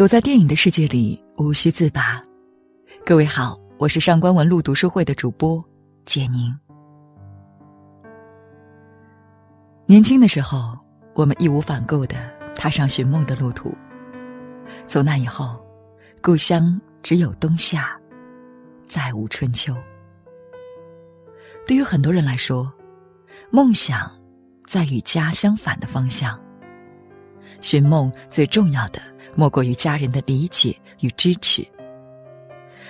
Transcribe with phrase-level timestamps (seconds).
[0.00, 2.22] 躲在电影的世界里，无需自拔。
[3.04, 5.62] 各位好，我是上官文路读书会的主播
[6.06, 6.58] 简宁。
[9.84, 10.74] 年轻的时候，
[11.12, 12.16] 我们义无反顾的
[12.54, 13.74] 踏上寻梦的路途。
[14.86, 15.62] 从那以后，
[16.22, 17.94] 故乡只有冬夏，
[18.88, 19.76] 再无春秋。
[21.66, 22.72] 对于很多人来说，
[23.50, 24.10] 梦想
[24.66, 26.40] 在与家相反的方向。
[27.60, 29.02] 寻梦最重要的，
[29.34, 31.66] 莫过于家人的理解与支持。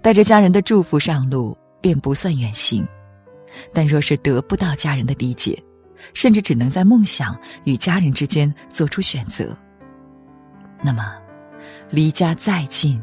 [0.00, 2.84] 带着家人的祝福上路，便不算远行；
[3.72, 5.62] 但若是得不到家人的理解，
[6.14, 9.56] 甚至只能在梦想与家人之间做出选择，
[10.82, 11.14] 那么，
[11.90, 13.00] 离家再近，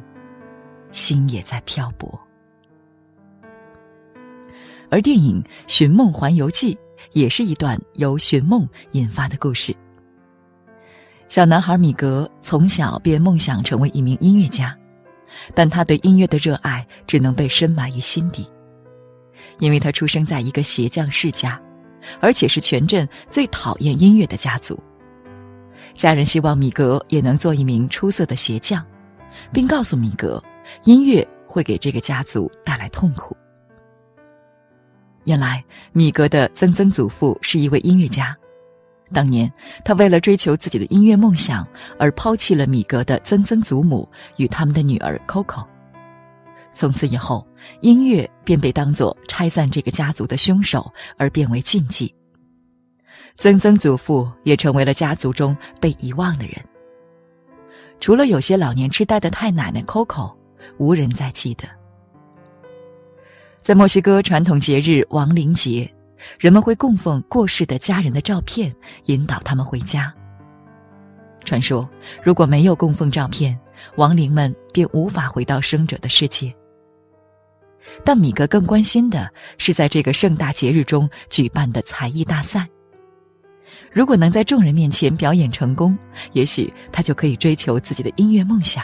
[0.91, 2.20] 心也在漂泊。
[4.89, 6.73] 而电影《寻梦环游记》
[7.13, 9.73] 也是一段由寻梦引发的故事。
[11.29, 14.76] 小男孩米格从小便梦想成为一名音乐家，
[15.54, 18.49] 但他对音乐的热爱只能被深埋于心底，
[19.59, 21.62] 因为他出生在一个鞋匠世家，
[22.20, 24.81] 而且是全镇最讨厌音乐的家族。
[25.93, 28.84] 家人希望米格也能做一名出色的鞋匠，
[29.54, 30.43] 并告诉米格，
[30.85, 33.37] 音乐会给这个家族带来痛苦。
[35.26, 38.35] 原来，米格的曾曾祖父是一位音乐家。
[39.12, 39.52] 当年，
[39.84, 44.07] 他为了追求自己的音乐梦想而抛弃了米格的曾曾祖母
[44.38, 45.66] 与他们的女儿 Coco。
[46.71, 47.46] 从此以后，
[47.82, 52.13] 音乐便被当作拆散这个家族的凶手而变为禁忌。
[53.35, 56.55] 曾曾祖父也成为了家族中被遗忘的人。
[57.99, 60.32] 除了有些老年痴呆的太奶奶 Coco，
[60.77, 61.68] 无人再记得。
[63.62, 65.91] 在墨西哥传统节日亡灵节。
[66.38, 68.73] 人们会供奉过世的家人的照片，
[69.06, 70.13] 引导他们回家。
[71.45, 71.89] 传说，
[72.23, 73.57] 如果没有供奉照片，
[73.95, 76.53] 亡灵们便无法回到生者的世界。
[78.03, 82.67] 但米格更关心的是，在这个盛大节日中举办的才艺大赛。
[83.91, 85.97] 如果能在众人面前表演成功，
[86.33, 88.83] 也许他就可以追求自己的音乐梦想。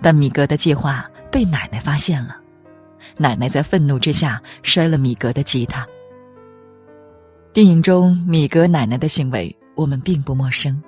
[0.00, 2.36] 但米格的计划被奶奶发现了。
[3.16, 5.86] 奶奶在愤怒之下摔了米格的吉他。
[7.52, 10.82] 电影中米格奶奶的行为我们并不陌生，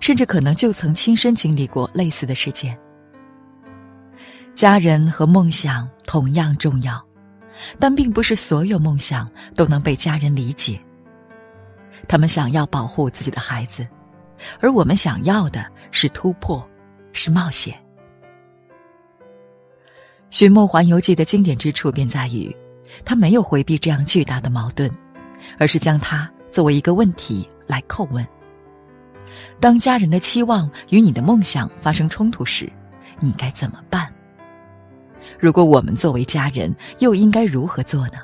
[0.00, 2.76] 甚至可能就曾亲身经历过类似的事件。
[4.54, 7.00] 家人和梦想同样重要，
[7.78, 10.80] 但并不是所有梦想都能被家人理解。
[12.08, 13.86] 他们想要保护自己的孩子，
[14.60, 16.68] 而我们想要的是突破，
[17.12, 17.74] 是冒险。
[20.30, 22.54] 《寻梦环游记》的经典之处便在于，
[23.04, 24.90] 他没有回避这样巨大的矛盾，
[25.58, 28.26] 而是将它作为一个问题来叩问：
[29.58, 32.70] 当家人的期望与你的梦想发生冲突时，
[33.20, 34.12] 你该怎么办？
[35.38, 38.18] 如果我们作为家人，又应该如何做呢？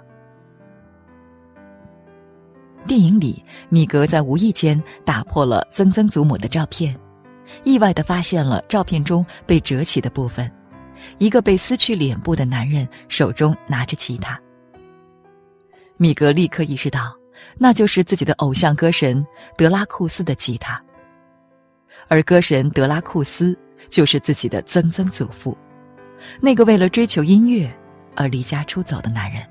[2.87, 6.94] 电影里，米格在无意间打破了曾曾祖母的照片，
[7.62, 10.50] 意外的发现了照片中被折起的部分。
[11.19, 14.41] 一个被撕去脸部的男人手中拿着吉他，
[15.97, 17.15] 米格立刻意识到，
[17.59, 19.25] 那就是自己的偶像歌神
[19.56, 20.81] 德拉库斯的吉他，
[22.09, 25.56] 而歌神德拉库斯就是自己的曾曾祖父，
[26.41, 27.72] 那个为了追求音乐
[28.15, 29.43] 而离家出走的男人。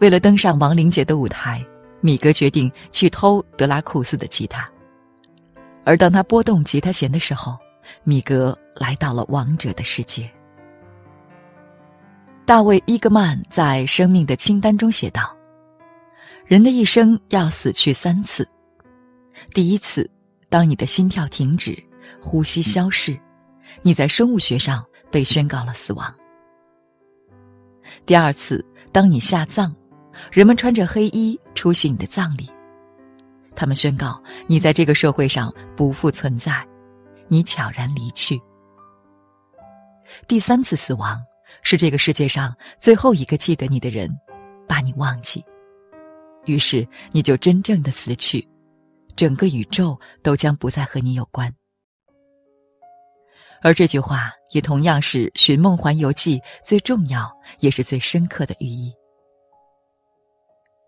[0.00, 1.64] 为了登上亡灵节的舞台，
[2.00, 4.68] 米格决定去偷德拉库斯的吉他，
[5.84, 7.56] 而当他拨动吉他弦的时候。
[8.04, 10.30] 米格来到了王者的世界。
[12.44, 15.36] 大卫·伊格曼在《生命的清单》中写道
[16.46, 18.48] ：“人的一生要死去三次。
[19.52, 20.08] 第一次，
[20.48, 21.76] 当你的心跳停止，
[22.22, 23.18] 呼吸消逝，
[23.82, 26.14] 你在生物学上被宣告了死亡。
[28.06, 29.70] 第二次，当你下葬，
[30.32, 32.50] 人们穿着黑衣出席你的葬礼，
[33.54, 36.66] 他们宣告你在这个社会上不复存在。”
[37.28, 38.40] 你悄然离去。
[40.26, 41.22] 第三次死亡，
[41.62, 44.10] 是这个世界上最后一个记得你的人，
[44.66, 45.44] 把你忘记，
[46.46, 48.46] 于是你就真正的死去，
[49.14, 51.52] 整个宇宙都将不再和你有关。
[53.60, 58.92] 而这句话也同样是《寻梦环游记》最重要也是最深刻的寓意。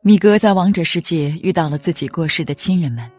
[0.03, 3.11] 米格在王者世界遇到了自己过世的亲人们。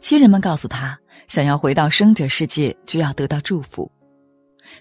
[0.00, 3.90] 亲人们告诉他，想要回到生者世界，就要得到祝福。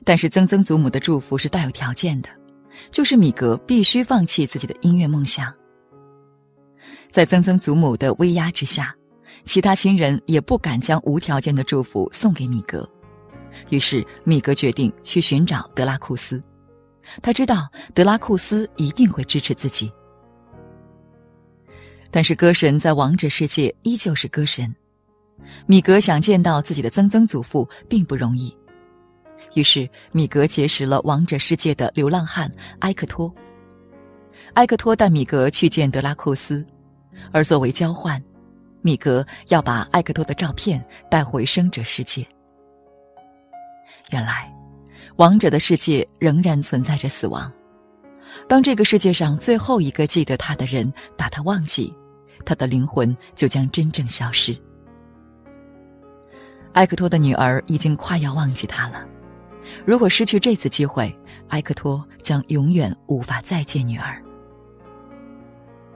[0.04, 2.30] 但是曾曾祖母的祝福是带有条件的，
[2.92, 5.54] 就是米格必须放弃自己的音乐梦想。
[7.10, 8.96] 在曾曾祖母的威压之下，
[9.44, 12.88] 其他亲人也不敢将无条件的祝福送给米格。
[13.70, 16.40] 于是，米格决定去寻找德拉库斯。
[17.22, 19.90] 他知道德拉库斯一定会支持自己。
[22.12, 24.74] 但是，歌神在王者世界依旧是歌神。
[25.66, 28.56] 米格想见到自己的曾曾祖父并不容易。
[29.54, 33.34] 于是，米格结识了王者世界的流浪汉埃克托。
[34.54, 36.66] 埃克托带米格去见德拉库斯，
[37.32, 38.22] 而作为交换，
[38.82, 42.26] 米格要把埃克托的照片带回生者世界。
[44.12, 44.54] 原来，
[45.16, 47.52] 王者的世界仍然存在着死亡。
[48.48, 51.94] 当这个世界上最后一个记得他的人把他忘记，
[52.46, 54.56] 他的灵魂就将真正消失。
[56.78, 59.04] 埃克托的女儿已经快要忘记他了。
[59.84, 61.12] 如果失去这次机会，
[61.48, 64.22] 埃克托将永远无法再见女儿。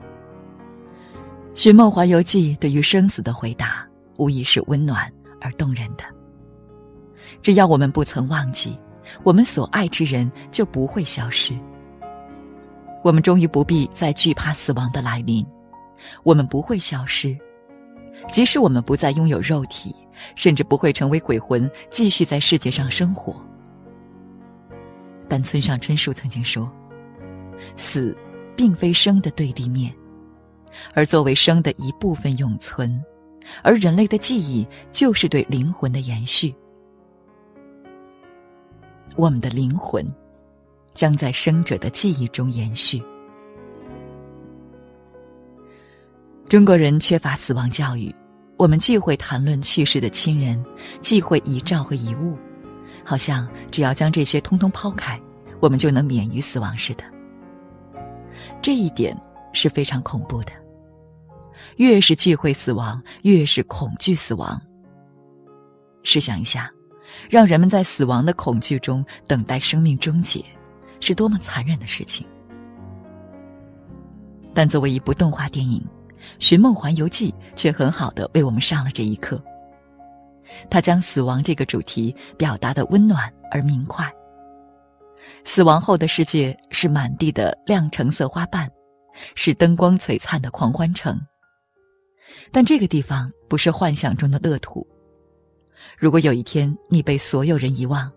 [1.54, 3.86] 寻梦环游记》对于生死的回答，
[4.18, 5.08] 无疑是温暖
[5.40, 6.02] 而动人的。
[7.42, 8.76] 只要我们不曾忘记，
[9.22, 11.54] 我们所爱之人就不会消失。
[13.04, 15.46] 我们终于不必再惧怕死亡的来临，
[16.24, 17.38] 我们不会消失，
[18.28, 19.94] 即使我们不再拥有肉体，
[20.34, 23.34] 甚至不会成为鬼魂，继续在世界上生活。
[25.28, 26.70] 但村上春树曾经说
[27.76, 28.16] ：“死，
[28.56, 29.92] 并非生的对立面，
[30.94, 33.02] 而作为生的一部分永存，
[33.62, 36.54] 而人类的记忆就是对灵魂的延续。”
[39.16, 40.04] 我们的灵魂
[40.94, 43.02] 将在生者的记忆中延续。
[46.46, 48.14] 中国人缺乏死亡教育，
[48.62, 50.64] 我们忌讳谈论去世的亲人，
[51.00, 52.38] 忌讳遗照和遗物，
[53.04, 55.20] 好像只要将这些通通抛开，
[55.58, 57.02] 我们就能免于死亡似的。
[58.62, 59.20] 这一点
[59.52, 60.52] 是非常恐怖的。
[61.78, 64.62] 越是忌讳死亡，越是恐惧死亡。
[66.04, 66.70] 试想一下。
[67.28, 70.42] 让人们在死亡的恐惧中等待生命终结，
[71.00, 72.24] 是多么残忍的事情！
[74.54, 75.78] 但作为一部动画电影，
[76.38, 79.42] 《寻梦环游记》却很好的为我们上了这一课。
[80.70, 84.12] 它将死亡这个主题表达的温暖而明快。
[85.44, 88.70] 死亡后的世界是满地的亮橙色花瓣，
[89.34, 91.18] 是灯光璀璨的狂欢城。
[92.50, 94.86] 但这个地方不是幻想中的乐土。
[95.98, 98.10] 如果有一天你被所有人遗忘，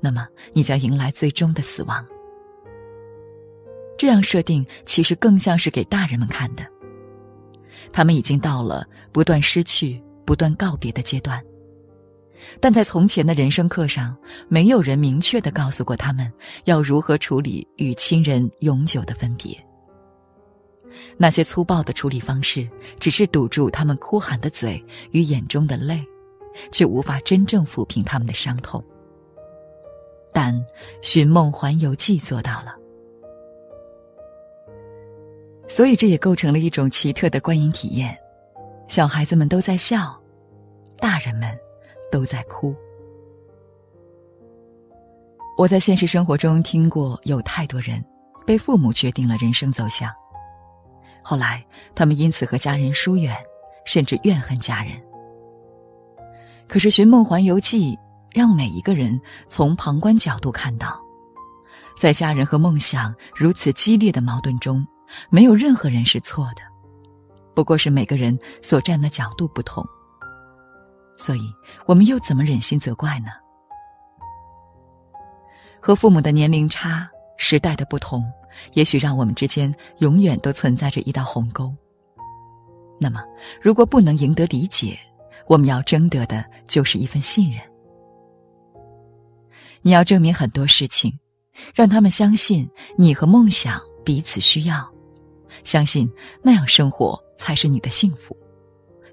[0.00, 2.04] 那么你将迎来最终的死亡。
[3.98, 6.64] 这样设定其实更像是给大人们看的。
[7.92, 11.42] 他们已经到了不断失去、不断告别的阶段，
[12.60, 14.16] 但在从前的人生课上，
[14.48, 16.32] 没有人明确的告诉过他们
[16.64, 19.56] 要如何处理与亲人永久的分别。
[21.16, 22.66] 那些粗暴的处理方式，
[22.98, 26.04] 只是堵住他们哭喊的嘴与眼中的泪。
[26.70, 28.84] 却无法真正抚平他们的伤痛。
[30.34, 30.54] 但
[31.00, 32.76] 《寻梦环游记》做到了，
[35.74, 38.14] 所以这也构成了一种奇特的观影体验。
[38.88, 40.14] 小孩子们都在笑，
[40.98, 41.58] 大人们
[42.10, 42.76] 都在哭。
[45.56, 48.04] 我在现实生活中听过有太多人
[48.46, 50.10] 被父母决定了人生走向，
[51.22, 51.64] 后来
[51.94, 53.34] 他们因此和家人疏远，
[53.86, 54.92] 甚至怨恨家人。
[56.68, 57.96] 可是《寻梦环游记》
[58.34, 61.00] 让每一个人从旁观角度看到，
[61.98, 64.84] 在家人和梦想如此激烈的矛盾中，
[65.30, 66.62] 没有任何人是错的，
[67.54, 69.84] 不过是每个人所站的角度不同。
[71.16, 71.52] 所以，
[71.86, 73.28] 我们又怎么忍心责怪呢？
[75.80, 78.24] 和父母的年龄差、时代的不同，
[78.72, 81.72] 也许让我们之间永远都存在着一道鸿沟。
[83.00, 83.22] 那么，
[83.60, 84.98] 如果不能赢得理解，
[85.48, 87.60] 我们要争得的就是一份信任。
[89.82, 91.18] 你要证明很多事情，
[91.74, 94.91] 让他们相信你和梦想彼此需要，
[95.64, 96.10] 相信
[96.42, 98.36] 那样生活才是你的幸福，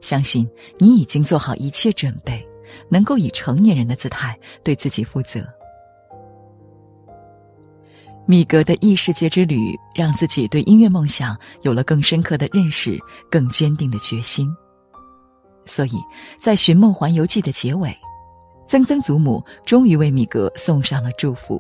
[0.02, 2.48] 相信你已经做好一切准备，
[2.90, 5.46] 能够以成年人的姿态对自己负责。
[8.26, 12.96] 米格的异世界之旅，让自己对音乐梦想有了更深刻的认识，
[13.32, 14.48] 更坚定的决心。
[15.66, 15.94] 所以，
[16.40, 17.92] 在《寻梦环游记》的结尾，
[18.68, 21.60] 曾曾祖母终于为米格送上了祝福，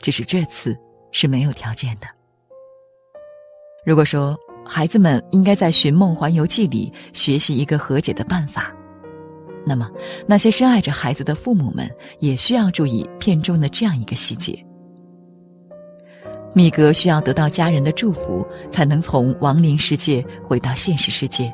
[0.00, 0.76] 只是这次
[1.12, 2.08] 是没有条件的。
[3.88, 8.70] 如果说孩子们应该在《寻梦环游记》里学习一个和解的办法，
[9.64, 9.90] 那么
[10.26, 14.62] 那些深爱着孩子的父母们也需要注意片中的这样一个细节：
[16.52, 21.50] 米格需要得到家人的祝福，才能从亡灵世界回到现实世界。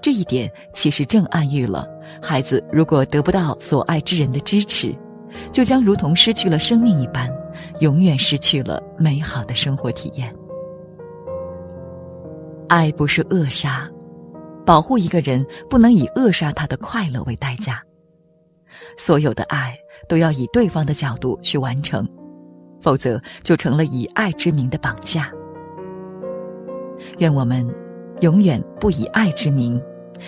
[0.00, 1.88] 这一点其实正暗喻了，
[2.22, 4.94] 孩子如果得不到所爱之人的支持，
[5.50, 7.28] 就将如同失去了生命一般，
[7.80, 10.32] 永远失去了美好的生活体验。
[12.68, 13.88] 爱不是扼杀，
[14.64, 17.82] 保护一个人不能以扼杀他的快乐为代价。
[18.96, 19.76] 所有的爱
[20.08, 22.08] 都要以对方的角度去完成，
[22.80, 25.30] 否则就成了以爱之名的绑架。
[27.18, 27.68] 愿我们
[28.20, 29.80] 永远不以爱之名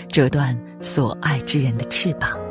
[0.09, 2.46] 折断所爱之人的翅膀。